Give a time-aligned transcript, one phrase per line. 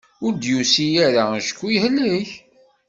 [0.25, 2.29] Ur d-yusi ara acku yehlek.